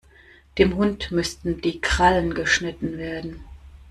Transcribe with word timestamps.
Dem 0.57 0.77
Hund 0.77 1.11
müssten 1.11 1.61
die 1.61 1.79
Krallen 1.79 2.33
geschnitten 2.33 2.97
werden. 2.97 3.43